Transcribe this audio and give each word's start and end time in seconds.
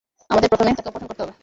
আমাদের 0.29 0.49
প্রথমে 0.51 0.77
তাকে 0.77 0.89
অপহরণ 0.89 1.07
করতে 1.09 1.21
হবে। 1.23 1.33